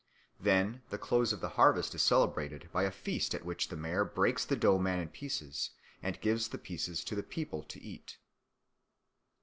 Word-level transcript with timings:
Then 0.39 0.81
the 0.89 0.97
close 0.97 1.31
of 1.31 1.41
the 1.41 1.49
harvest 1.61 1.93
is 1.93 2.01
celebrated 2.01 2.69
by 2.71 2.85
a 2.85 2.91
feast 2.91 3.35
at 3.35 3.45
which 3.45 3.67
the 3.67 3.75
mayor 3.77 4.03
breaks 4.03 4.43
the 4.43 4.55
dough 4.55 4.79
man 4.79 4.97
in 4.99 5.09
pieces 5.09 5.69
and 6.01 6.19
gives 6.21 6.47
the 6.47 6.57
pieces 6.57 7.03
to 7.03 7.13
the 7.13 7.21
people 7.21 7.61
to 7.65 7.79
eat. 7.79 8.17